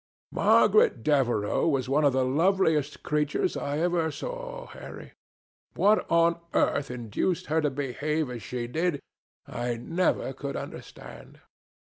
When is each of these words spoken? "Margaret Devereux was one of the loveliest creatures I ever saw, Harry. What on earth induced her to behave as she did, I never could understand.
"Margaret 0.31 1.03
Devereux 1.03 1.67
was 1.67 1.87
one 1.87 2.03
of 2.03 2.11
the 2.11 2.25
loveliest 2.25 3.03
creatures 3.03 3.55
I 3.55 3.77
ever 3.77 4.09
saw, 4.09 4.65
Harry. 4.73 5.11
What 5.75 6.09
on 6.09 6.39
earth 6.55 6.89
induced 6.89 7.45
her 7.53 7.61
to 7.61 7.69
behave 7.69 8.27
as 8.31 8.41
she 8.41 8.65
did, 8.65 8.99
I 9.47 9.75
never 9.77 10.33
could 10.33 10.55
understand. 10.55 11.39